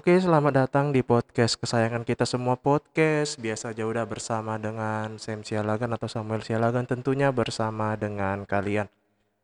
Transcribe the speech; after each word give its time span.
Oke, 0.00 0.16
selamat 0.16 0.64
datang 0.64 0.96
di 0.96 1.04
podcast 1.04 1.60
kesayangan 1.60 2.08
kita 2.08 2.24
semua 2.24 2.56
podcast. 2.56 3.36
Biasa 3.36 3.76
aja 3.76 3.84
udah 3.84 4.08
bersama 4.08 4.56
dengan 4.56 5.20
Sam 5.20 5.44
Sialagan 5.44 5.92
atau 5.92 6.08
Samuel 6.08 6.40
Sialagan 6.40 6.88
tentunya 6.88 7.28
bersama 7.28 7.92
dengan 8.00 8.48
kalian. 8.48 8.88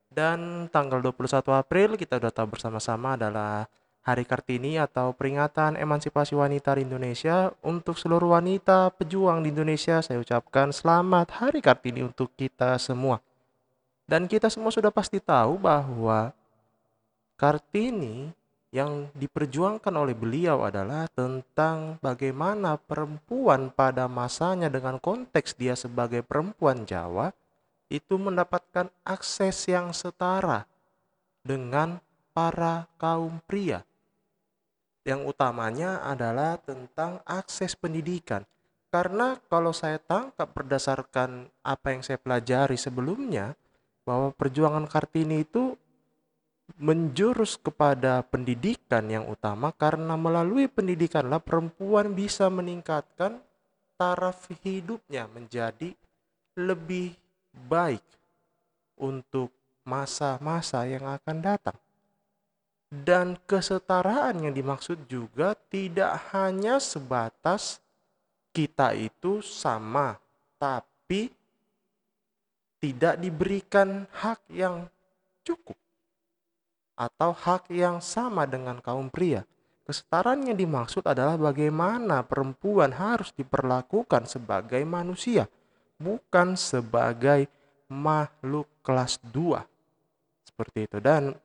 Dan 0.09 0.73
tanggal 0.73 1.05
21 1.05 1.53
April 1.53 2.01
kita 2.01 2.17
udah 2.17 2.33
tahu 2.33 2.57
bersama-sama 2.57 3.21
adalah 3.21 3.69
Hari 4.09 4.25
Kartini 4.25 4.81
atau 4.81 5.13
peringatan 5.13 5.77
emansipasi 5.77 6.33
wanita 6.33 6.81
di 6.81 6.89
Indonesia. 6.89 7.53
Untuk 7.61 8.01
seluruh 8.01 8.33
wanita 8.33 8.97
pejuang 8.97 9.45
di 9.45 9.53
Indonesia, 9.53 10.01
saya 10.01 10.25
ucapkan 10.25 10.73
selamat 10.73 11.37
Hari 11.37 11.61
Kartini 11.61 12.01
untuk 12.01 12.33
kita 12.33 12.81
semua. 12.81 13.21
Dan 14.09 14.25
kita 14.25 14.49
semua 14.49 14.73
sudah 14.73 14.89
pasti 14.89 15.21
tahu 15.21 15.61
bahwa 15.61 16.33
Kartini 17.37 18.46
yang 18.75 19.09
diperjuangkan 19.15 19.95
oleh 19.95 20.13
beliau 20.13 20.67
adalah 20.67 21.07
tentang 21.15 22.03
bagaimana 22.03 22.77
perempuan 22.77 23.71
pada 23.71 24.11
masanya 24.11 24.67
dengan 24.67 24.99
konteks 24.99 25.55
dia 25.55 25.79
sebagai 25.79 26.27
perempuan 26.27 26.83
Jawa 26.85 27.31
itu 27.87 28.19
mendapatkan 28.19 28.91
akses 29.07 29.71
yang 29.71 29.95
setara 29.95 30.67
dengan 31.47 32.03
para 32.35 32.91
kaum 32.99 33.39
pria. 33.47 33.87
Yang 35.07 35.39
utamanya 35.39 36.03
adalah 36.03 36.59
tentang 36.59 37.23
akses 37.23 37.79
pendidikan. 37.79 38.43
Karena 38.91 39.39
kalau 39.47 39.71
saya 39.71 40.03
tangkap 40.03 40.51
berdasarkan 40.51 41.47
apa 41.63 41.87
yang 41.95 42.03
saya 42.03 42.19
pelajari 42.19 42.75
sebelumnya, 42.75 43.55
bahwa 44.07 44.31
perjuangan 44.35 44.87
Kartini 44.87 45.43
itu 45.43 45.75
menjurus 46.75 47.55
kepada 47.55 48.27
pendidikan 48.27 49.07
yang 49.07 49.31
utama 49.31 49.71
karena 49.71 50.19
melalui 50.19 50.67
pendidikanlah 50.67 51.39
perempuan 51.39 52.11
bisa 52.11 52.51
meningkatkan 52.51 53.39
taraf 53.95 54.51
hidupnya 54.67 55.31
menjadi 55.31 55.95
lebih 56.59 57.15
baik 57.71 58.03
untuk 58.99 59.55
masa-masa 59.87 60.83
yang 60.91 61.07
akan 61.07 61.39
datang. 61.39 61.79
Dan 62.87 63.39
kesetaraan 63.47 64.47
yang 64.47 64.55
dimaksud 64.55 65.07
juga 65.11 65.55
tidak 65.71 66.33
hanya 66.35 66.79
sebatas 66.79 67.83
kita 68.55 68.95
itu 68.95 69.43
sama, 69.43 70.17
tapi 70.57 71.29
tidak 72.79 73.19
diberikan 73.19 74.07
hak 74.15 74.41
yang 74.55 74.87
cukup 75.43 75.77
atau 76.97 77.37
hak 77.37 77.69
yang 77.71 78.01
sama 78.01 78.49
dengan 78.49 78.81
kaum 78.81 79.13
pria. 79.13 79.45
Kesetaraan 79.87 80.51
yang 80.51 80.59
dimaksud 80.59 81.07
adalah 81.07 81.39
bagaimana 81.39 82.27
perempuan 82.27 82.91
harus 82.91 83.31
diperlakukan 83.37 84.27
sebagai 84.27 84.83
manusia, 84.83 85.47
bukan 86.01 86.59
sebagai 86.59 87.47
makhluk 87.87 88.67
kelas 88.83 89.23
2. 89.31 89.63
Seperti 90.43 90.91
itu. 90.91 90.99
Dan 90.99 91.39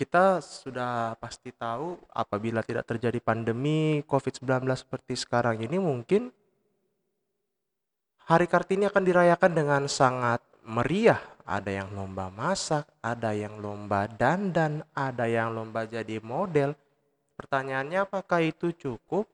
kita 0.00 0.40
sudah 0.40 1.14
pasti 1.20 1.52
tahu 1.52 2.00
apabila 2.16 2.64
tidak 2.64 2.88
terjadi 2.88 3.20
pandemi 3.20 4.00
COVID-19 4.08 4.64
seperti 4.72 5.14
sekarang 5.14 5.60
ini 5.60 5.76
mungkin 5.76 6.32
Hari 8.22 8.46
Kartini 8.46 8.86
akan 8.86 9.02
dirayakan 9.02 9.52
dengan 9.52 9.82
sangat 9.90 10.40
meriah. 10.66 11.20
Ada 11.42 11.82
yang 11.82 11.90
lomba 11.90 12.30
masak, 12.30 12.86
ada 13.02 13.34
yang 13.34 13.58
lomba 13.58 14.06
dandan, 14.06 14.86
ada 14.94 15.26
yang 15.26 15.50
lomba 15.50 15.84
jadi 15.90 16.22
model. 16.22 16.70
Pertanyaannya 17.34 18.06
apakah 18.06 18.46
itu 18.46 18.70
cukup? 18.70 19.26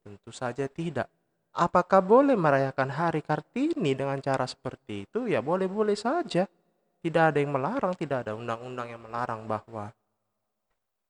Tentu 0.00 0.32
saja 0.32 0.64
tidak. 0.66 1.12
Apakah 1.52 2.00
boleh 2.00 2.32
merayakan 2.32 2.88
Hari 2.88 3.20
Kartini 3.20 3.92
dengan 3.92 4.16
cara 4.24 4.48
seperti 4.48 5.04
itu? 5.04 5.28
Ya 5.28 5.44
boleh-boleh 5.44 5.92
saja. 5.92 6.48
Tidak 7.04 7.24
ada 7.28 7.36
yang 7.36 7.52
melarang, 7.52 7.92
tidak 7.92 8.24
ada 8.24 8.32
undang-undang 8.32 8.88
yang 8.88 9.04
melarang 9.04 9.44
bahwa 9.44 9.92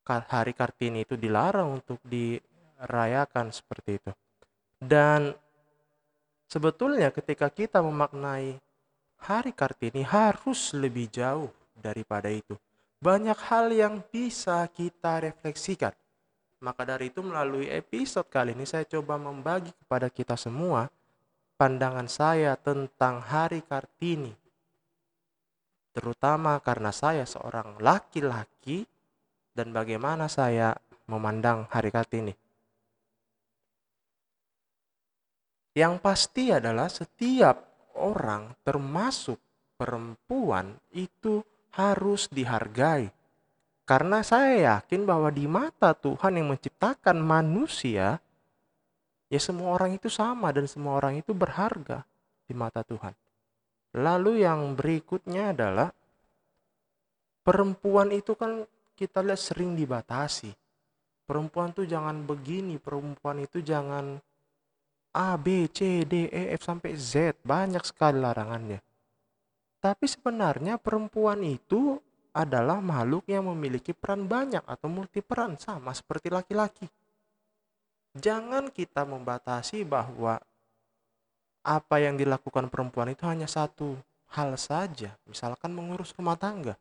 Hari 0.02 0.52
Kartini 0.58 1.06
itu 1.06 1.14
dilarang 1.14 1.78
untuk 1.78 2.02
dirayakan 2.02 3.54
seperti 3.54 3.90
itu. 4.02 4.10
Dan 4.82 5.30
Sebetulnya 6.52 7.08
ketika 7.08 7.48
kita 7.48 7.80
memaknai 7.80 8.60
hari 9.22 9.54
Kartini 9.54 10.02
harus 10.02 10.74
lebih 10.74 11.06
jauh 11.08 11.50
daripada 11.78 12.26
itu. 12.28 12.58
Banyak 13.02 13.38
hal 13.50 13.70
yang 13.74 14.02
bisa 14.10 14.62
kita 14.70 15.22
refleksikan. 15.22 15.94
Maka 16.62 16.86
dari 16.86 17.10
itu 17.10 17.18
melalui 17.22 17.66
episode 17.66 18.30
kali 18.30 18.54
ini 18.54 18.62
saya 18.62 18.86
coba 18.86 19.18
membagi 19.18 19.74
kepada 19.74 20.06
kita 20.06 20.38
semua 20.38 20.86
pandangan 21.58 22.06
saya 22.06 22.54
tentang 22.54 23.18
hari 23.22 23.66
Kartini. 23.66 24.30
Terutama 25.90 26.58
karena 26.62 26.94
saya 26.94 27.26
seorang 27.26 27.82
laki-laki 27.82 28.86
dan 29.52 29.74
bagaimana 29.74 30.30
saya 30.30 30.74
memandang 31.10 31.66
hari 31.70 31.90
Kartini. 31.90 32.34
Yang 35.72 35.94
pasti 36.04 36.52
adalah 36.52 36.86
setiap 36.86 37.71
orang 38.02 38.50
termasuk 38.66 39.38
perempuan 39.78 40.74
itu 40.90 41.46
harus 41.72 42.26
dihargai. 42.28 43.08
Karena 43.82 44.22
saya 44.22 44.78
yakin 44.78 45.06
bahwa 45.06 45.30
di 45.30 45.46
mata 45.46 45.94
Tuhan 45.94 46.38
yang 46.38 46.54
menciptakan 46.54 47.18
manusia, 47.18 48.22
ya 49.26 49.40
semua 49.42 49.74
orang 49.74 49.98
itu 49.98 50.06
sama 50.06 50.54
dan 50.54 50.70
semua 50.70 51.02
orang 51.02 51.18
itu 51.18 51.34
berharga 51.34 52.06
di 52.46 52.54
mata 52.54 52.86
Tuhan. 52.86 53.14
Lalu 53.98 54.46
yang 54.46 54.72
berikutnya 54.78 55.52
adalah 55.52 55.90
perempuan 57.42 58.14
itu 58.14 58.38
kan 58.38 58.64
kita 58.94 59.20
lihat 59.20 59.40
sering 59.40 59.74
dibatasi. 59.74 60.54
Perempuan 61.26 61.74
tuh 61.74 61.84
jangan 61.84 62.22
begini, 62.22 62.78
perempuan 62.78 63.42
itu 63.42 63.60
jangan 63.60 64.20
A, 65.12 65.36
B, 65.36 65.68
C, 65.68 66.08
D, 66.08 66.32
E, 66.32 66.56
F 66.56 66.64
sampai 66.64 66.96
Z. 66.96 67.36
Banyak 67.44 67.84
sekali 67.84 68.16
larangannya. 68.16 68.80
Tapi 69.82 70.06
sebenarnya 70.08 70.80
perempuan 70.80 71.44
itu 71.44 72.00
adalah 72.32 72.80
makhluk 72.80 73.28
yang 73.28 73.44
memiliki 73.52 73.92
peran 73.92 74.24
banyak 74.24 74.64
atau 74.64 74.88
multi 74.88 75.20
peran 75.20 75.60
sama 75.60 75.92
seperti 75.92 76.32
laki-laki. 76.32 76.88
Jangan 78.16 78.72
kita 78.72 79.04
membatasi 79.04 79.84
bahwa 79.84 80.40
apa 81.62 81.96
yang 82.00 82.16
dilakukan 82.16 82.72
perempuan 82.72 83.12
itu 83.12 83.24
hanya 83.28 83.46
satu 83.46 84.00
hal 84.32 84.56
saja, 84.56 85.14
misalkan 85.28 85.76
mengurus 85.76 86.16
rumah 86.16 86.36
tangga. 86.40 86.80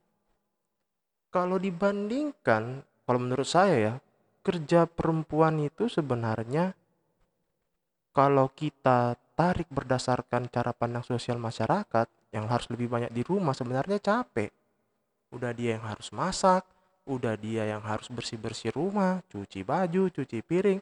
Kalau 1.31 1.59
dibandingkan, 1.59 2.84
kalau 3.08 3.20
menurut 3.20 3.47
saya 3.47 3.75
ya, 3.75 3.94
kerja 4.44 4.88
perempuan 4.88 5.59
itu 5.64 5.88
sebenarnya 5.88 6.75
kalau 8.11 8.51
kita 8.51 9.16
tarik 9.35 9.67
berdasarkan 9.72 10.51
cara 10.51 10.75
pandang 10.75 11.03
sosial 11.03 11.39
masyarakat 11.39 12.07
yang 12.31 12.47
harus 12.47 12.67
lebih 12.72 12.91
banyak 12.91 13.11
di 13.11 13.23
rumah 13.23 13.55
sebenarnya 13.55 13.99
capek. 13.99 14.51
Udah 15.31 15.55
dia 15.55 15.79
yang 15.79 15.88
harus 15.88 16.11
masak, 16.11 16.67
udah 17.07 17.35
dia 17.39 17.67
yang 17.67 17.83
harus 17.83 18.11
bersih-bersih 18.11 18.75
rumah, 18.75 19.23
cuci 19.31 19.63
baju, 19.63 20.11
cuci 20.11 20.39
piring, 20.44 20.79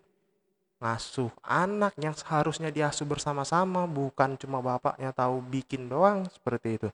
ngasuh 0.79 1.29
anak 1.45 1.94
yang 2.01 2.17
seharusnya 2.17 2.73
diasuh 2.73 3.05
bersama-sama, 3.05 3.85
bukan 3.85 4.40
cuma 4.40 4.59
bapaknya 4.59 5.14
tahu 5.14 5.43
bikin 5.46 5.87
doang 5.87 6.25
seperti 6.32 6.82
itu. 6.82 6.90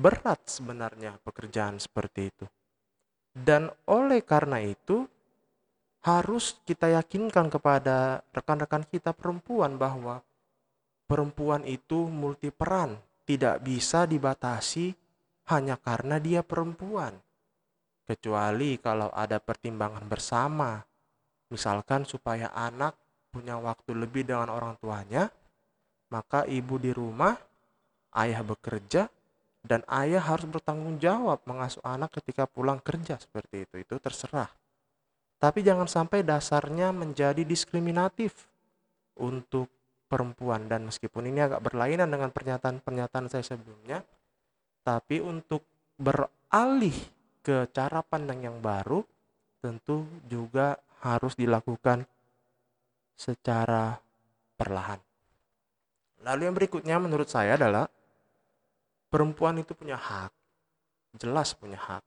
Berat 0.00 0.40
sebenarnya 0.48 1.20
pekerjaan 1.20 1.76
seperti 1.76 2.32
itu. 2.32 2.46
Dan 3.32 3.68
oleh 3.88 4.24
karena 4.24 4.60
itu, 4.60 5.04
harus 6.02 6.58
kita 6.66 6.90
yakinkan 6.98 7.46
kepada 7.46 8.26
rekan-rekan 8.34 8.82
kita 8.90 9.14
perempuan 9.14 9.78
bahwa 9.78 10.18
perempuan 11.06 11.62
itu 11.62 12.10
multiperan, 12.10 12.98
tidak 13.22 13.62
bisa 13.62 14.02
dibatasi 14.02 14.98
hanya 15.46 15.78
karena 15.78 16.18
dia 16.18 16.42
perempuan. 16.42 17.14
Kecuali 18.02 18.82
kalau 18.82 19.14
ada 19.14 19.38
pertimbangan 19.38 20.02
bersama, 20.10 20.82
misalkan 21.54 22.02
supaya 22.02 22.50
anak 22.50 22.98
punya 23.30 23.56
waktu 23.62 23.94
lebih 23.94 24.26
dengan 24.26 24.50
orang 24.50 24.74
tuanya, 24.82 25.30
maka 26.10 26.42
ibu 26.50 26.82
di 26.82 26.90
rumah, 26.90 27.38
ayah 28.18 28.42
bekerja, 28.42 29.06
dan 29.62 29.86
ayah 29.86 30.20
harus 30.20 30.50
bertanggung 30.50 30.98
jawab 30.98 31.46
mengasuh 31.46 31.80
anak 31.86 32.18
ketika 32.18 32.50
pulang 32.50 32.82
kerja 32.82 33.16
seperti 33.22 33.70
itu. 33.70 33.86
Itu 33.86 34.02
terserah. 34.02 34.61
Tapi 35.42 35.58
jangan 35.66 35.90
sampai 35.90 36.22
dasarnya 36.22 36.94
menjadi 36.94 37.42
diskriminatif 37.42 38.46
untuk 39.18 39.66
perempuan 40.06 40.70
dan 40.70 40.86
meskipun 40.86 41.26
ini 41.26 41.42
agak 41.42 41.66
berlainan 41.66 42.06
dengan 42.06 42.30
pernyataan-pernyataan 42.30 43.26
saya 43.26 43.42
sebelumnya, 43.42 44.06
tapi 44.86 45.18
untuk 45.18 45.66
beralih 45.98 46.94
ke 47.42 47.66
cara 47.74 48.06
pandang 48.06 48.46
yang 48.46 48.62
baru, 48.62 49.02
tentu 49.58 50.06
juga 50.30 50.78
harus 51.02 51.34
dilakukan 51.34 52.06
secara 53.18 53.98
perlahan. 54.54 55.02
Lalu 56.22 56.46
yang 56.46 56.54
berikutnya 56.54 57.02
menurut 57.02 57.26
saya 57.26 57.58
adalah 57.58 57.90
perempuan 59.10 59.58
itu 59.58 59.74
punya 59.74 59.98
hak. 59.98 60.30
Jelas 61.18 61.50
punya 61.58 61.82
hak. 61.82 62.02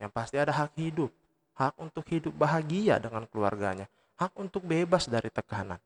Yang 0.00 0.10
pasti 0.16 0.36
ada 0.40 0.56
hak 0.56 0.72
hidup. 0.80 1.12
Hak 1.58 1.74
untuk 1.82 2.06
hidup 2.06 2.30
bahagia 2.38 3.02
dengan 3.02 3.26
keluarganya. 3.26 3.90
Hak 4.14 4.38
untuk 4.38 4.62
bebas 4.62 5.10
dari 5.10 5.26
tekanan. 5.26 5.82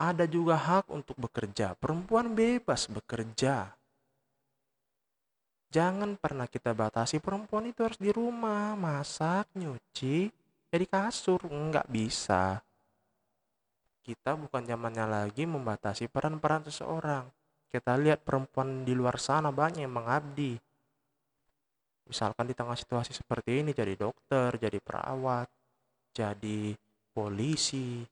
Ada 0.00 0.24
juga 0.24 0.56
hak 0.56 0.88
untuk 0.88 1.20
bekerja. 1.20 1.76
Perempuan 1.76 2.32
bebas 2.32 2.88
bekerja. 2.88 3.76
Jangan 5.70 6.16
pernah 6.16 6.48
kita 6.48 6.72
batasi 6.72 7.20
perempuan 7.20 7.68
itu 7.68 7.84
harus 7.84 8.00
di 8.00 8.08
rumah, 8.08 8.72
masak, 8.80 9.52
nyuci, 9.54 10.32
jadi 10.72 10.86
kasur. 10.88 11.44
Enggak 11.46 11.84
bisa 11.92 12.64
kita 14.10 14.34
bukan 14.34 14.66
zamannya 14.66 15.06
lagi 15.06 15.46
membatasi 15.46 16.10
peran-peran 16.10 16.66
seseorang. 16.66 17.30
Kita 17.70 17.94
lihat 17.94 18.26
perempuan 18.26 18.82
di 18.82 18.90
luar 18.96 19.22
sana 19.22 19.54
banyak 19.54 19.86
yang 19.86 19.94
mengabdi. 19.94 20.58
Misalkan 22.10 22.50
di 22.50 22.58
tengah 22.58 22.74
situasi 22.74 23.14
seperti 23.14 23.62
ini 23.62 23.70
jadi 23.70 23.94
dokter, 23.94 24.58
jadi 24.58 24.82
perawat, 24.82 25.46
jadi 26.10 26.74
polisi, 27.14 28.02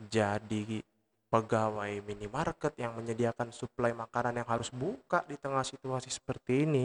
jadi 0.00 0.80
pegawai 1.28 2.00
minimarket 2.08 2.72
yang 2.80 2.96
menyediakan 2.96 3.52
suplai 3.52 3.92
makanan 3.92 4.40
yang 4.40 4.48
harus 4.48 4.72
buka 4.72 5.28
di 5.28 5.36
tengah 5.36 5.60
situasi 5.60 6.08
seperti 6.08 6.64
ini. 6.64 6.84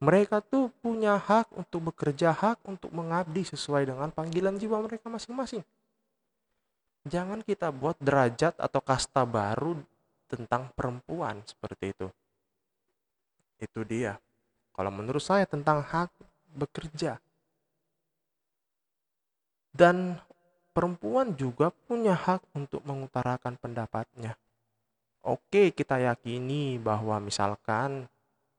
Mereka 0.00 0.40
tuh 0.44 0.72
punya 0.80 1.16
hak 1.20 1.52
untuk 1.52 1.92
bekerja, 1.92 2.32
hak 2.32 2.64
untuk 2.64 2.88
mengabdi 2.92 3.44
sesuai 3.44 3.88
dengan 3.88 4.08
panggilan 4.08 4.56
jiwa 4.56 4.80
mereka 4.80 5.12
masing-masing. 5.12 5.60
Jangan 7.04 7.44
kita 7.44 7.68
buat 7.68 8.00
derajat 8.00 8.56
atau 8.56 8.80
kasta 8.80 9.28
baru 9.28 9.76
tentang 10.26 10.72
perempuan 10.72 11.44
seperti 11.44 11.92
itu. 11.92 12.08
Itu 13.60 13.84
dia. 13.84 14.16
Kalau 14.76 14.92
menurut 14.92 15.24
saya 15.24 15.48
tentang 15.48 15.80
hak 15.80 16.12
bekerja. 16.52 17.16
Dan 19.72 20.20
perempuan 20.76 21.32
juga 21.32 21.72
punya 21.72 22.12
hak 22.12 22.44
untuk 22.52 22.84
mengutarakan 22.84 23.56
pendapatnya. 23.56 24.36
Oke, 25.24 25.72
kita 25.72 25.96
yakini 25.96 26.76
bahwa 26.76 27.16
misalkan 27.24 28.04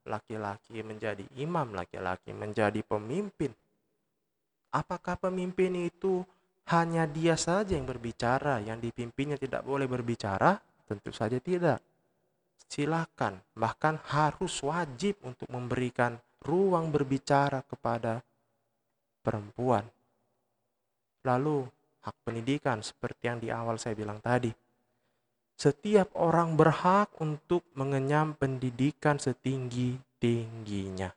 laki-laki 0.04 0.82
menjadi 0.82 1.24
imam, 1.38 1.78
laki-laki 1.78 2.34
menjadi 2.34 2.82
pemimpin. 2.82 3.54
Apakah 4.74 5.16
pemimpin 5.22 5.74
itu 5.78 6.26
hanya 6.68 7.08
dia 7.08 7.38
saja 7.40 7.78
yang 7.78 7.88
berbicara, 7.88 8.60
yang 8.60 8.82
dipimpinnya 8.82 9.38
tidak 9.40 9.64
boleh 9.64 9.88
berbicara? 9.88 10.60
Tentu 10.90 11.14
saja 11.14 11.38
tidak. 11.40 11.80
Silakan, 12.68 13.40
bahkan 13.56 13.96
harus 14.12 14.60
wajib 14.60 15.18
untuk 15.24 15.48
memberikan 15.48 16.20
ruang 16.44 16.92
berbicara 16.92 17.64
kepada 17.64 18.22
perempuan. 19.24 19.88
Lalu, 21.24 21.68
hak 22.04 22.16
pendidikan 22.24 22.84
seperti 22.84 23.28
yang 23.28 23.40
di 23.40 23.52
awal 23.52 23.80
saya 23.80 23.96
bilang 23.96 24.20
tadi. 24.20 24.52
Setiap 25.58 26.14
orang 26.16 26.54
berhak 26.54 27.10
untuk 27.18 27.66
mengenyam 27.74 28.38
pendidikan 28.38 29.18
setinggi-tingginya. 29.18 31.10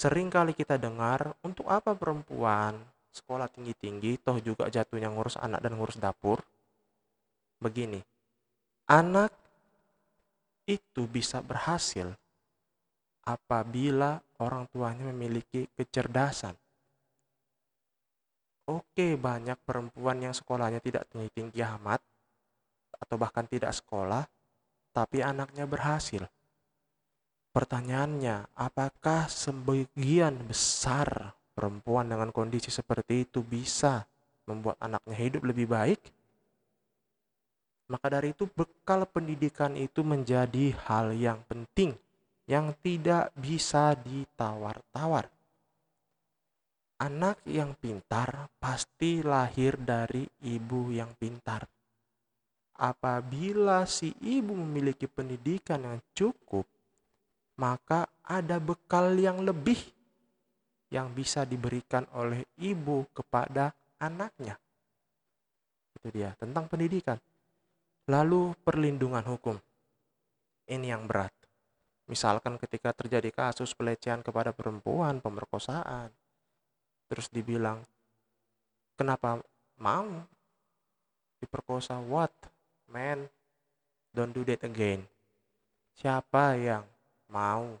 Sering 0.00 0.32
kali 0.32 0.56
kita 0.56 0.80
dengar, 0.80 1.36
untuk 1.46 1.70
apa 1.70 1.94
perempuan 1.94 2.74
sekolah 3.12 3.46
tinggi-tinggi, 3.52 4.18
toh 4.18 4.40
juga 4.42 4.66
jatuhnya 4.66 5.12
ngurus 5.12 5.38
anak 5.38 5.62
dan 5.62 5.78
ngurus 5.78 6.00
dapur. 6.00 6.42
Begini, 7.62 8.02
anak 8.86 9.30
itu 10.66 11.06
bisa 11.10 11.42
berhasil 11.42 12.14
apabila 13.22 14.18
orang 14.42 14.66
tuanya 14.70 15.10
memiliki 15.10 15.70
kecerdasan. 15.78 16.54
Oke, 18.66 19.18
banyak 19.18 19.58
perempuan 19.66 20.22
yang 20.22 20.34
sekolahnya 20.34 20.78
tidak 20.78 21.10
tinggi-tinggi 21.10 21.60
amat, 21.66 21.98
atau 23.02 23.18
bahkan 23.18 23.42
tidak 23.50 23.74
sekolah, 23.74 24.22
tapi 24.94 25.18
anaknya 25.18 25.66
berhasil. 25.66 26.22
Pertanyaannya, 27.50 28.54
apakah 28.54 29.26
sebagian 29.26 30.46
besar 30.46 31.34
perempuan 31.52 32.08
dengan 32.08 32.30
kondisi 32.30 32.70
seperti 32.72 33.28
itu 33.28 33.42
bisa 33.44 34.06
membuat 34.46 34.78
anaknya 34.78 35.16
hidup 35.18 35.42
lebih 35.44 35.68
baik, 35.68 36.00
maka 37.92 38.08
dari 38.08 38.32
itu 38.32 38.48
bekal 38.48 39.04
pendidikan 39.04 39.76
itu 39.76 40.00
menjadi 40.00 40.72
hal 40.88 41.12
yang 41.12 41.44
penting 41.44 41.92
yang 42.48 42.72
tidak 42.80 43.28
bisa 43.36 43.92
ditawar-tawar. 44.00 45.28
Anak 47.04 47.44
yang 47.44 47.76
pintar 47.76 48.48
pasti 48.56 49.20
lahir 49.20 49.76
dari 49.76 50.24
ibu 50.48 50.88
yang 50.88 51.12
pintar. 51.20 51.68
Apabila 52.80 53.84
si 53.84 54.16
ibu 54.24 54.56
memiliki 54.56 55.04
pendidikan 55.04 55.84
yang 55.84 56.00
cukup, 56.16 56.64
maka 57.60 58.08
ada 58.24 58.56
bekal 58.56 59.12
yang 59.20 59.44
lebih 59.44 59.76
yang 60.88 61.12
bisa 61.12 61.44
diberikan 61.44 62.08
oleh 62.16 62.48
ibu 62.56 63.04
kepada 63.12 63.76
anaknya. 64.00 64.56
Itu 66.00 66.08
dia, 66.08 66.32
tentang 66.40 66.70
pendidikan. 66.72 67.20
Lalu 68.10 68.58
perlindungan 68.66 69.22
hukum. 69.22 69.56
Ini 70.66 70.94
yang 70.94 71.06
berat. 71.06 71.30
Misalkan 72.10 72.58
ketika 72.58 72.90
terjadi 72.90 73.30
kasus 73.30 73.72
pelecehan 73.78 74.26
kepada 74.26 74.50
perempuan, 74.50 75.22
pemerkosaan, 75.22 76.10
terus 77.06 77.30
dibilang, 77.30 77.86
kenapa 78.98 79.38
mau 79.78 80.26
diperkosa? 81.38 82.02
What? 82.02 82.34
Man, 82.90 83.30
don't 84.10 84.34
do 84.34 84.42
that 84.50 84.66
again. 84.66 85.06
Siapa 85.94 86.58
yang 86.58 86.84
mau 87.30 87.78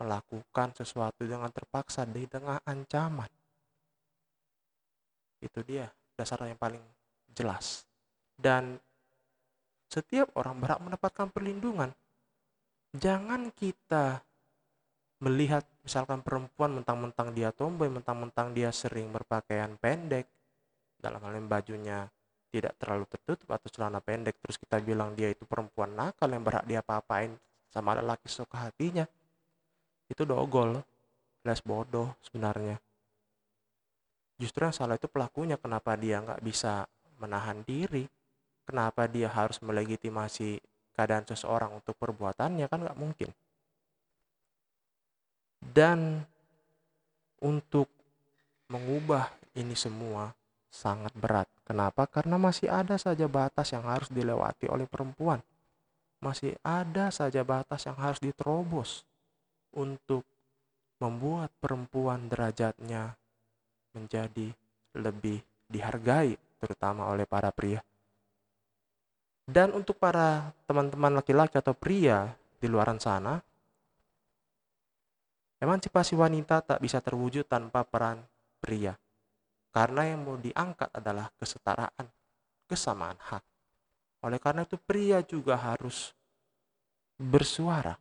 melakukan 0.00 0.72
sesuatu 0.72 1.28
dengan 1.28 1.52
terpaksa 1.52 2.08
di 2.08 2.24
tengah 2.24 2.64
ancaman. 2.64 3.28
Itu 5.40 5.60
dia 5.60 5.92
dasar 6.16 6.40
yang 6.48 6.56
paling 6.56 6.80
jelas. 7.32 7.84
Dan 8.40 8.80
setiap 9.90 10.30
orang 10.38 10.62
berhak 10.62 10.78
mendapatkan 10.78 11.26
perlindungan. 11.34 11.90
Jangan 12.94 13.50
kita 13.50 14.22
melihat 15.20 15.66
misalkan 15.82 16.22
perempuan 16.22 16.78
mentang-mentang 16.78 17.34
dia 17.34 17.50
tomboy, 17.50 17.90
mentang-mentang 17.90 18.54
dia 18.54 18.70
sering 18.70 19.10
berpakaian 19.10 19.74
pendek, 19.82 20.30
dalam 20.96 21.18
hal 21.20 21.34
ini 21.36 21.50
bajunya 21.50 22.06
tidak 22.54 22.78
terlalu 22.78 23.04
tertutup 23.10 23.50
atau 23.50 23.68
celana 23.70 23.98
pendek, 23.98 24.38
terus 24.38 24.56
kita 24.58 24.78
bilang 24.78 25.12
dia 25.18 25.30
itu 25.30 25.42
perempuan 25.44 25.92
nakal 25.92 26.30
yang 26.30 26.42
berhak 26.42 26.64
dia 26.66 26.82
apa-apain 26.82 27.34
sama 27.70 27.94
lelaki 27.94 28.26
suka 28.26 28.66
hatinya 28.66 29.06
itu 30.10 30.26
dogol 30.26 30.82
les 31.46 31.60
bodoh 31.62 32.18
sebenarnya 32.26 32.76
justru 34.36 34.66
yang 34.66 34.74
salah 34.74 34.98
itu 34.98 35.06
pelakunya 35.06 35.54
kenapa 35.54 35.94
dia 35.94 36.18
nggak 36.18 36.42
bisa 36.42 36.84
menahan 37.22 37.62
diri 37.62 38.04
kenapa 38.70 39.10
dia 39.10 39.26
harus 39.26 39.58
melegitimasi 39.58 40.62
keadaan 40.94 41.26
seseorang 41.26 41.74
untuk 41.74 41.98
perbuatannya 41.98 42.70
kan 42.70 42.86
nggak 42.86 42.98
mungkin 42.98 43.30
dan 45.60 46.24
untuk 47.42 47.90
mengubah 48.70 49.28
ini 49.58 49.74
semua 49.74 50.32
sangat 50.70 51.10
berat. 51.18 51.50
Kenapa? 51.66 52.06
Karena 52.06 52.38
masih 52.38 52.70
ada 52.70 52.94
saja 52.96 53.26
batas 53.26 53.74
yang 53.74 53.82
harus 53.82 54.06
dilewati 54.08 54.70
oleh 54.70 54.86
perempuan. 54.86 55.42
Masih 56.22 56.54
ada 56.62 57.10
saja 57.10 57.42
batas 57.42 57.84
yang 57.88 57.98
harus 57.98 58.22
diterobos 58.22 59.02
untuk 59.74 60.22
membuat 61.00 61.50
perempuan 61.58 62.28
derajatnya 62.28 63.16
menjadi 63.96 64.52
lebih 64.94 65.40
dihargai 65.66 66.36
terutama 66.60 67.08
oleh 67.08 67.24
para 67.24 67.50
pria. 67.50 67.80
Dan 69.44 69.74
untuk 69.76 69.98
para 69.98 70.54
teman-teman 70.64 71.20
laki-laki 71.20 71.58
atau 71.58 71.74
pria 71.74 72.32
di 72.60 72.66
luar 72.68 72.92
sana, 73.00 73.40
emansipasi 75.60 76.16
wanita 76.16 76.64
tak 76.64 76.78
bisa 76.80 76.98
terwujud 77.04 77.48
tanpa 77.48 77.84
peran 77.84 78.22
pria. 78.62 78.94
Karena 79.70 80.06
yang 80.06 80.26
mau 80.26 80.36
diangkat 80.38 80.90
adalah 80.94 81.30
kesetaraan, 81.38 82.06
kesamaan 82.66 83.18
hak. 83.18 83.44
Oleh 84.26 84.38
karena 84.42 84.66
itu 84.66 84.76
pria 84.76 85.22
juga 85.22 85.56
harus 85.56 86.12
bersuara 87.16 87.96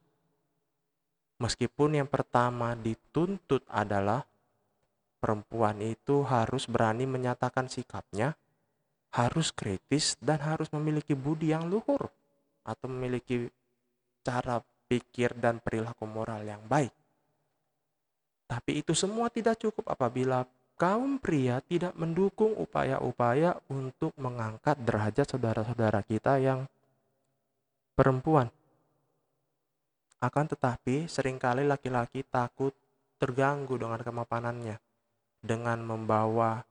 Meskipun 1.39 1.95
yang 1.95 2.09
pertama 2.11 2.75
dituntut 2.75 3.63
adalah 3.71 4.27
perempuan 5.23 5.79
itu 5.79 6.27
harus 6.27 6.67
berani 6.67 7.07
menyatakan 7.07 7.71
sikapnya, 7.71 8.35
harus 9.09 9.49
kritis, 9.49 10.13
dan 10.21 10.37
harus 10.41 10.69
memiliki 10.69 11.17
budi 11.17 11.49
yang 11.49 11.65
luhur 11.65 12.09
atau 12.61 12.85
memiliki 12.85 13.49
cara 14.21 14.61
pikir 14.89 15.33
dan 15.37 15.57
perilaku 15.61 16.05
moral 16.05 16.45
yang 16.45 16.61
baik. 16.69 16.93
Tapi 18.49 18.81
itu 18.81 18.97
semua 18.97 19.29
tidak 19.29 19.61
cukup 19.61 19.89
apabila 19.93 20.45
kaum 20.77 21.21
pria 21.21 21.61
tidak 21.61 21.93
mendukung 21.93 22.57
upaya-upaya 22.57 23.57
untuk 23.69 24.13
mengangkat 24.17 24.77
derajat 24.81 25.29
saudara-saudara 25.29 26.01
kita 26.01 26.41
yang 26.41 26.65
perempuan. 27.93 28.49
Akan 30.19 30.49
tetapi, 30.49 31.07
sering 31.07 31.39
kali 31.39 31.63
laki-laki 31.63 32.25
takut 32.27 32.75
terganggu 33.19 33.75
dengan 33.75 33.99
kemapanannya 33.99 34.79
dengan 35.39 35.79
membawa 35.83 36.63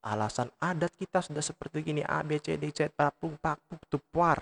alasan 0.00 0.48
adat 0.60 0.92
kita 0.96 1.20
sudah 1.20 1.44
seperti 1.44 1.84
gini 1.84 2.02
A 2.04 2.24
B 2.24 2.40
C 2.40 2.56
D 2.56 2.72
C 2.72 2.88
papung 2.88 3.36
papuk 3.36 3.80
tupuar. 3.88 4.40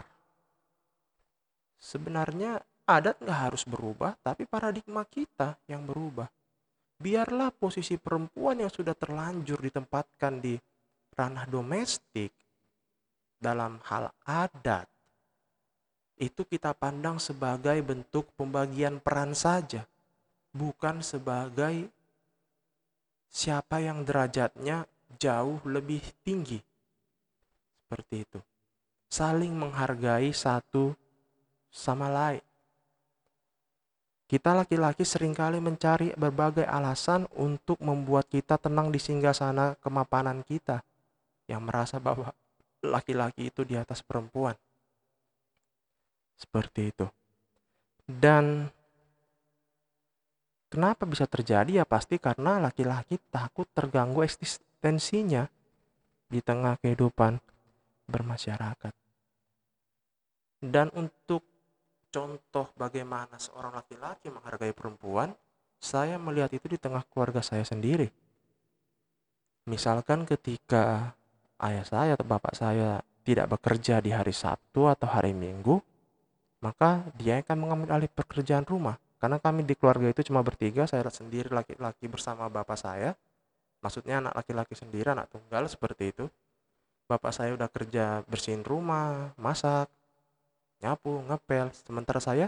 Sebenarnya 1.79 2.63
adat 2.87 3.19
nggak 3.23 3.41
harus 3.51 3.63
berubah, 3.67 4.19
tapi 4.23 4.47
paradigma 4.47 5.07
kita 5.07 5.59
yang 5.71 5.87
berubah. 5.87 6.27
Biarlah 6.99 7.55
posisi 7.55 7.95
perempuan 7.95 8.59
yang 8.59 8.73
sudah 8.73 8.95
terlanjur 8.95 9.63
ditempatkan 9.63 10.43
di 10.43 10.59
ranah 11.15 11.47
domestik 11.47 12.35
dalam 13.39 13.79
hal 13.87 14.11
adat 14.27 14.91
itu 16.19 16.43
kita 16.43 16.75
pandang 16.75 17.23
sebagai 17.23 17.79
bentuk 17.87 18.27
pembagian 18.35 18.99
peran 18.99 19.39
saja, 19.39 19.87
bukan 20.51 20.99
sebagai 20.99 21.87
siapa 23.31 23.79
yang 23.79 24.03
derajatnya 24.03 24.83
jauh 25.17 25.63
lebih 25.65 26.05
tinggi. 26.21 26.61
Seperti 27.89 28.15
itu. 28.29 28.41
Saling 29.09 29.57
menghargai 29.57 30.29
satu 30.37 30.93
sama 31.73 32.13
lain. 32.13 32.45
Kita 34.29 34.53
laki-laki 34.53 35.09
sering 35.09 35.33
kali 35.33 35.57
mencari 35.57 36.13
berbagai 36.13 36.69
alasan 36.69 37.25
untuk 37.33 37.81
membuat 37.81 38.29
kita 38.29 38.61
tenang 38.61 38.93
di 38.93 39.01
singgah 39.01 39.33
sana 39.33 39.73
kemapanan 39.81 40.45
kita 40.45 40.85
yang 41.49 41.65
merasa 41.65 41.97
bahwa 41.97 42.37
laki-laki 42.85 43.49
itu 43.49 43.65
di 43.65 43.81
atas 43.81 44.05
perempuan. 44.05 44.53
Seperti 46.37 46.93
itu. 46.93 47.09
Dan 48.05 48.69
kenapa 50.69 51.09
bisa 51.09 51.25
terjadi 51.25 51.81
ya 51.81 51.85
pasti 51.89 52.21
karena 52.21 52.61
laki-laki 52.61 53.17
takut 53.33 53.65
terganggu 53.73 54.21
eksistensinya 54.79 55.51
di 56.31 56.39
tengah 56.39 56.79
kehidupan 56.79 57.43
bermasyarakat. 58.07 58.95
Dan 60.63 60.95
untuk 60.95 61.43
contoh 62.15 62.71
bagaimana 62.79 63.43
seorang 63.43 63.75
laki-laki 63.75 64.31
menghargai 64.31 64.71
perempuan, 64.71 65.35
saya 65.83 66.15
melihat 66.15 66.55
itu 66.55 66.71
di 66.71 66.79
tengah 66.79 67.03
keluarga 67.11 67.43
saya 67.43 67.67
sendiri. 67.67 68.07
Misalkan 69.67 70.23
ketika 70.23 71.11
ayah 71.59 71.83
saya 71.83 72.15
atau 72.15 72.27
bapak 72.27 72.55
saya 72.55 73.03
tidak 73.27 73.59
bekerja 73.59 73.99
di 73.99 74.15
hari 74.15 74.31
Sabtu 74.31 74.87
atau 74.87 75.11
hari 75.11 75.35
Minggu, 75.35 75.83
maka 76.63 77.03
dia 77.19 77.43
akan 77.43 77.67
mengambil 77.67 77.99
alih 77.99 78.11
pekerjaan 78.15 78.63
rumah. 78.63 78.95
Karena 79.19 79.43
kami 79.43 79.67
di 79.67 79.75
keluarga 79.75 80.07
itu 80.07 80.23
cuma 80.31 80.39
bertiga, 80.47 80.87
saya 80.87 81.03
sendiri 81.11 81.51
laki-laki 81.51 82.07
bersama 82.07 82.47
bapak 82.47 82.79
saya. 82.79 83.19
Maksudnya 83.79 84.19
anak 84.23 84.35
laki-laki 84.35 84.75
sendiri, 84.75 85.15
anak 85.15 85.31
tunggal 85.31 85.67
seperti 85.71 86.11
itu. 86.11 86.27
Bapak 87.09 87.33
saya 87.33 87.57
udah 87.57 87.69
kerja 87.73 88.21
bersihin 88.29 88.67
rumah, 88.67 89.33
masak, 89.39 89.89
nyapu, 90.83 91.25
ngepel. 91.25 91.73
Sementara 91.73 92.21
saya 92.21 92.47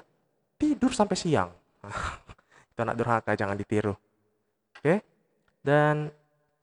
tidur 0.60 0.92
sampai 0.92 1.16
siang. 1.16 1.50
itu 2.70 2.80
anak 2.82 2.96
durhaka, 2.98 3.32
jangan 3.38 3.56
ditiru. 3.56 3.94
Oke? 4.76 5.00
Dan 5.64 6.12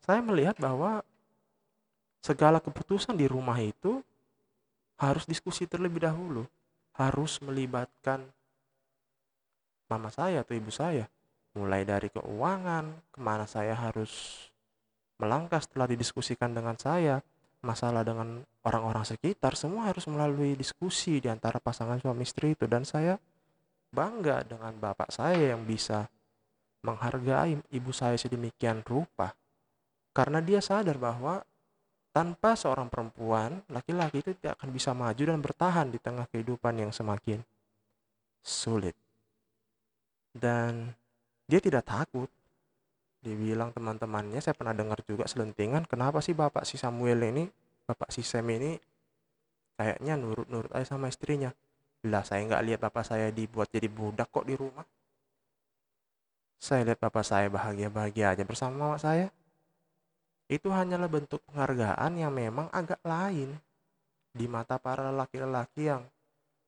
saya 0.04 0.20
melihat 0.22 0.54
bahwa 0.60 1.02
segala 2.22 2.62
keputusan 2.62 3.18
di 3.18 3.26
rumah 3.26 3.58
itu 3.58 4.04
harus 4.98 5.24
diskusi 5.26 5.64
terlebih 5.66 6.02
dahulu 6.02 6.46
harus 6.98 7.38
melibatkan 7.38 8.26
mama 9.86 10.10
saya 10.10 10.42
atau 10.42 10.58
ibu 10.58 10.68
saya. 10.74 11.06
Mulai 11.54 11.86
dari 11.86 12.10
keuangan, 12.10 12.90
ke 13.14 13.18
mana 13.22 13.46
saya 13.46 13.72
harus 13.72 14.44
melangkah 15.18 15.58
setelah 15.58 15.90
didiskusikan 15.90 16.54
dengan 16.54 16.78
saya, 16.78 17.20
masalah 17.60 18.06
dengan 18.06 18.42
orang-orang 18.62 19.02
sekitar, 19.02 19.58
semua 19.58 19.90
harus 19.90 20.06
melalui 20.06 20.54
diskusi 20.54 21.18
di 21.18 21.28
antara 21.28 21.58
pasangan 21.58 21.98
suami 21.98 22.22
istri 22.22 22.54
itu. 22.54 22.64
Dan 22.70 22.86
saya 22.86 23.18
bangga 23.90 24.46
dengan 24.46 24.74
bapak 24.78 25.10
saya 25.10 25.54
yang 25.54 25.66
bisa 25.66 26.06
menghargai 26.86 27.58
ibu 27.74 27.90
saya 27.90 28.14
sedemikian 28.14 28.86
rupa. 28.86 29.34
Karena 30.14 30.38
dia 30.38 30.62
sadar 30.62 30.98
bahwa 30.98 31.42
tanpa 32.14 32.58
seorang 32.58 32.90
perempuan, 32.90 33.62
laki-laki 33.70 34.22
itu 34.22 34.30
tidak 34.38 34.58
akan 34.58 34.70
bisa 34.74 34.90
maju 34.90 35.22
dan 35.22 35.38
bertahan 35.38 35.86
di 35.90 35.98
tengah 36.02 36.26
kehidupan 36.30 36.74
yang 36.78 36.90
semakin 36.90 37.42
sulit. 38.42 38.94
Dan 40.34 40.94
dia 41.46 41.60
tidak 41.62 41.86
takut. 41.86 42.30
Dibilang 43.18 43.74
teman-temannya, 43.74 44.38
saya 44.38 44.54
pernah 44.54 44.72
dengar 44.72 45.02
juga 45.02 45.26
selentingan, 45.26 45.84
kenapa 45.90 46.22
sih 46.22 46.38
bapak 46.38 46.62
si 46.62 46.78
Samuel 46.78 47.18
ini, 47.26 47.50
bapak 47.88 48.12
si 48.12 48.20
Sam 48.20 48.44
ini 48.52 48.76
kayaknya 49.80 50.20
nurut-nurut 50.20 50.68
aja 50.76 50.92
sama 50.92 51.08
istrinya. 51.08 51.54
Lah 52.04 52.22
saya 52.22 52.44
nggak 52.44 52.62
lihat 52.68 52.80
bapak 52.84 53.02
saya 53.08 53.32
dibuat 53.32 53.72
jadi 53.72 53.88
budak 53.88 54.28
kok 54.28 54.44
di 54.44 54.54
rumah. 54.54 54.84
Saya 56.60 56.84
lihat 56.84 57.00
bapak 57.00 57.24
saya 57.24 57.46
bahagia-bahagia 57.48 58.34
aja 58.34 58.44
bersama 58.44 58.74
mama 58.76 58.98
saya 59.00 59.30
itu 60.48 60.72
hanyalah 60.72 61.06
bentuk 61.06 61.44
penghargaan 61.48 62.18
yang 62.18 62.32
memang 62.32 62.66
agak 62.72 62.98
lain 63.04 63.60
di 64.32 64.48
mata 64.48 64.80
para 64.80 65.12
laki-laki 65.12 65.92
yang 65.92 66.02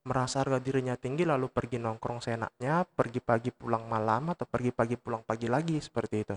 merasa 0.04 0.40
harga 0.40 0.58
dirinya 0.62 0.96
tinggi 0.96 1.28
lalu 1.28 1.52
pergi 1.52 1.76
nongkrong 1.76 2.24
seenaknya, 2.24 2.88
pergi 2.88 3.20
pagi 3.20 3.50
pulang 3.52 3.84
malam 3.84 4.32
atau 4.32 4.48
pergi 4.48 4.72
pagi 4.72 4.96
pulang 4.96 5.20
pagi 5.24 5.46
lagi 5.48 5.76
seperti 5.76 6.16
itu. 6.16 6.36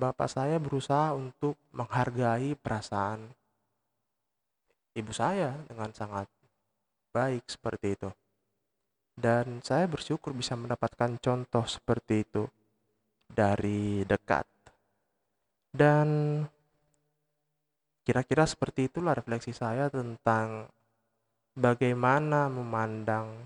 Bapak 0.00 0.28
saya 0.32 0.56
berusaha 0.56 1.12
untuk 1.12 1.60
menghargai 1.76 2.56
perasaan 2.56 3.20
ibu 4.96 5.12
saya 5.12 5.54
dengan 5.68 5.92
sangat 5.92 6.26
baik 7.12 7.44
seperti 7.48 7.86
itu. 7.96 8.10
Dan 9.20 9.60
saya 9.60 9.84
bersyukur 9.84 10.32
bisa 10.32 10.56
mendapatkan 10.56 11.20
contoh 11.20 11.64
seperti 11.68 12.24
itu 12.24 12.48
dari 13.28 14.00
dekat. 14.08 14.48
Dan 15.70 16.40
kira-kira 18.02 18.48
seperti 18.48 18.88
itulah 18.88 19.12
refleksi 19.12 19.52
saya 19.52 19.92
tentang 19.92 20.66
bagaimana 21.60 22.48
memandang 22.48 23.44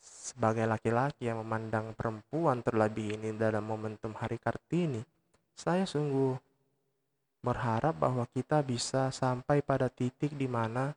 sebagai 0.00 0.64
laki-laki 0.64 1.28
yang 1.28 1.44
memandang 1.44 1.92
perempuan 1.92 2.64
terlebih 2.64 3.20
ini 3.20 3.36
dalam 3.36 3.68
momentum 3.68 4.16
Hari 4.16 4.40
Kartini. 4.40 5.04
Saya 5.52 5.84
sungguh 5.84 6.32
berharap 7.44 8.00
bahwa 8.00 8.24
kita 8.32 8.64
bisa 8.64 9.12
sampai 9.12 9.60
pada 9.60 9.92
titik 9.92 10.32
di 10.34 10.48
mana 10.48 10.96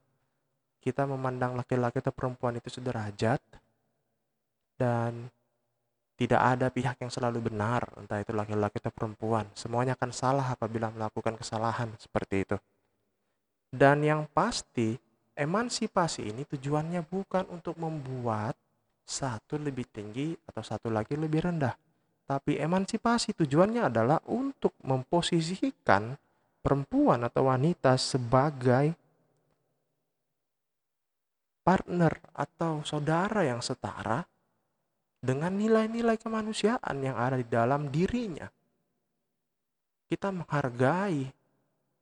kita 0.81 1.05
memandang 1.05 1.53
laki-laki 1.53 2.01
atau 2.01 2.15
perempuan 2.15 2.57
itu 2.57 2.71
sederajat 2.71 3.37
dan 4.79 5.29
tidak 6.17 6.41
ada 6.41 6.67
pihak 6.69 7.01
yang 7.01 7.09
selalu 7.09 7.49
benar, 7.49 7.85
entah 7.97 8.21
itu 8.21 8.29
laki-laki 8.33 8.77
atau 8.77 8.93
perempuan. 8.93 9.45
Semuanya 9.57 9.97
akan 9.97 10.11
salah 10.13 10.47
apabila 10.53 10.93
melakukan 10.93 11.33
kesalahan 11.33 11.89
seperti 11.97 12.45
itu. 12.45 12.57
Dan 13.73 14.05
yang 14.05 14.29
pasti, 14.29 15.01
emansipasi 15.35 16.31
ini 16.31 16.43
tujuannya 16.47 17.01
bukan 17.07 17.47
untuk 17.51 17.79
membuat 17.79 18.55
satu 19.05 19.59
lebih 19.59 19.87
tinggi 19.91 20.31
atau 20.47 20.63
satu 20.63 20.87
lagi 20.87 21.19
lebih 21.19 21.43
rendah. 21.43 21.75
Tapi 22.23 22.55
emansipasi 22.55 23.35
tujuannya 23.35 23.91
adalah 23.91 24.23
untuk 24.31 24.71
memposisikan 24.87 26.15
perempuan 26.63 27.27
atau 27.27 27.51
wanita 27.51 27.99
sebagai 27.99 28.95
partner 31.61 32.13
atau 32.31 32.81
saudara 32.87 33.43
yang 33.43 33.59
setara 33.59 34.23
dengan 35.21 35.53
nilai-nilai 35.53 36.17
kemanusiaan 36.17 36.97
yang 37.03 37.19
ada 37.19 37.37
di 37.37 37.45
dalam 37.45 37.91
dirinya. 37.91 38.49
Kita 40.07 40.31
menghargai 40.33 41.27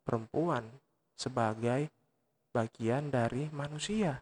perempuan 0.06 0.64
sebagai 1.18 1.99
bagian 2.60 3.08
dari 3.08 3.48
manusia. 3.56 4.20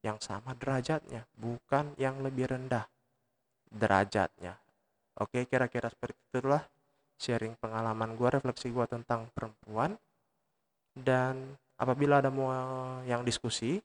yang 0.00 0.16
sama 0.16 0.56
derajatnya, 0.56 1.28
bukan 1.36 1.92
yang 2.00 2.24
lebih 2.24 2.48
rendah 2.48 2.88
derajatnya. 3.68 4.56
Oke, 5.20 5.44
kira-kira 5.44 5.92
seperti 5.92 6.16
itulah 6.32 6.64
sharing 7.20 7.52
pengalaman 7.60 8.16
gue, 8.16 8.28
refleksi 8.32 8.72
gue 8.72 8.88
tentang 8.88 9.28
perempuan. 9.36 10.00
Dan 10.96 11.52
apabila 11.76 12.24
ada 12.24 12.32
mau 12.32 12.48
yang 13.04 13.20
diskusi, 13.28 13.76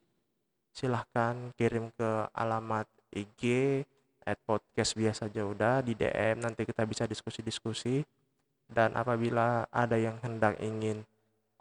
silahkan 0.72 1.52
kirim 1.60 1.92
ke 1.92 2.32
alamat 2.32 2.88
IG 3.12 3.84
at 4.24 4.40
podcast 4.48 4.96
biasa 4.96 5.28
aja 5.28 5.44
udah 5.44 5.84
di 5.86 5.94
DM 6.00 6.42
nanti 6.42 6.66
kita 6.66 6.82
bisa 6.84 7.06
diskusi-diskusi 7.06 8.02
dan 8.68 8.98
apabila 8.98 9.70
ada 9.70 9.96
yang 9.96 10.18
hendak 10.26 10.58
ingin 10.58 11.06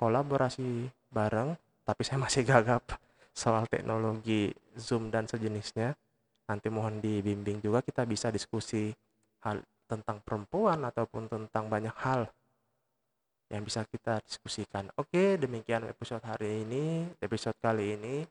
kolaborasi 0.01 0.89
bareng 1.13 1.55
tapi 1.85 2.03
saya 2.03 2.19
masih 2.19 2.43
gagap 2.43 2.83
soal 3.37 3.69
teknologi 3.69 4.51
Zoom 4.75 5.13
dan 5.13 5.29
sejenisnya 5.29 5.95
nanti 6.49 6.69
mohon 6.69 7.01
dibimbing 7.01 7.61
juga 7.61 7.81
kita 7.81 8.05
bisa 8.05 8.29
diskusi 8.29 8.93
hal 9.45 9.61
tentang 9.85 10.21
perempuan 10.25 10.81
ataupun 10.85 11.29
tentang 11.29 11.69
banyak 11.69 11.93
hal 12.01 12.29
yang 13.53 13.63
bisa 13.63 13.85
kita 13.85 14.25
diskusikan. 14.25 14.89
Oke, 14.97 15.37
demikian 15.37 15.85
episode 15.85 16.25
hari 16.25 16.65
ini, 16.65 17.07
episode 17.21 17.57
kali 17.61 17.95
ini. 17.95 18.25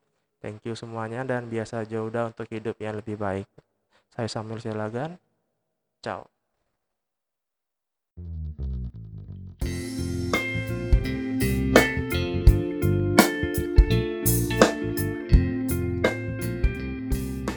Thank 0.43 0.67
you 0.67 0.75
semuanya 0.75 1.23
dan 1.23 1.47
biasa 1.47 1.87
aja 1.87 2.03
udah 2.03 2.33
untuk 2.33 2.49
hidup 2.51 2.75
yang 2.81 2.99
lebih 2.99 3.15
baik. 3.15 3.47
Saya 4.11 4.27
Samuel 4.27 4.59
Silagan. 4.59 5.15
Ciao. 6.03 6.32